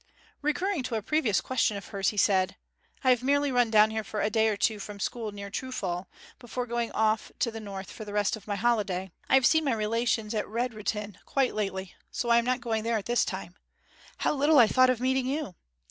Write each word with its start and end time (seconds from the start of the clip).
Recurring 0.41 0.81
to 0.81 0.95
a 0.95 1.03
previous 1.03 1.41
question 1.41 1.77
of 1.77 1.89
hers 1.89 2.09
he 2.09 2.17
said, 2.17 2.55
'I 3.03 3.11
have 3.11 3.21
merely 3.23 3.51
run 3.51 3.69
down 3.69 3.91
here 3.91 4.03
for 4.03 4.19
a 4.19 4.31
day 4.31 4.47
or 4.47 4.57
two 4.57 4.79
from 4.79 4.99
school 4.99 5.31
near 5.31 5.51
Trufal, 5.51 6.07
before 6.39 6.65
going 6.65 6.91
off 6.93 7.31
to 7.37 7.51
the 7.51 7.59
north 7.59 7.91
for 7.91 8.03
the 8.03 8.11
rest 8.11 8.35
of 8.35 8.47
my 8.47 8.55
holiday. 8.55 9.11
I 9.29 9.35
have 9.35 9.45
seen 9.45 9.63
my 9.63 9.73
relations 9.73 10.33
at 10.33 10.47
Redrutin 10.47 11.17
quite 11.27 11.53
lately, 11.53 11.93
so 12.09 12.29
I 12.29 12.39
am 12.39 12.45
not 12.45 12.61
going 12.61 12.81
there 12.83 12.99
this 13.03 13.23
time. 13.23 13.55
How 14.17 14.33
little 14.33 14.57
I 14.57 14.65
thought 14.65 14.89
of 14.89 15.01
meeting 15.01 15.27
you! 15.27 15.53